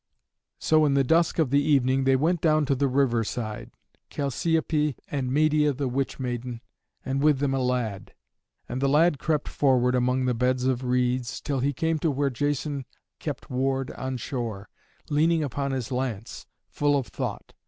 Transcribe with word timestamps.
So 0.57 0.83
in 0.85 0.95
the 0.95 1.03
dusk 1.03 1.37
of 1.37 1.51
the 1.51 1.61
evening 1.61 2.05
they 2.05 2.15
went 2.15 2.41
down 2.41 2.65
to 2.65 2.73
the 2.73 2.87
river 2.87 3.23
side, 3.23 3.69
Chalciope 4.09 4.95
and 5.11 5.29
Medeia 5.29 5.73
the 5.73 5.87
witch 5.87 6.19
maiden, 6.19 6.61
and 7.05 7.21
with 7.21 7.37
them 7.37 7.53
a 7.53 7.59
lad. 7.59 8.15
And 8.67 8.81
the 8.81 8.89
lad 8.89 9.19
crept 9.19 9.47
forward, 9.47 9.93
among 9.93 10.25
the 10.25 10.33
beds 10.33 10.63
of 10.65 10.83
reeds, 10.83 11.39
till 11.39 11.59
he 11.59 11.71
came 11.71 11.99
to 11.99 12.09
where 12.09 12.31
Jason 12.31 12.85
kept 13.19 13.51
ward 13.51 13.91
on 13.91 14.17
shore, 14.17 14.69
leaning 15.11 15.43
upon 15.43 15.69
his 15.69 15.91
lance, 15.91 16.47
full 16.67 16.97
of 16.97 17.05
thought. 17.05 17.53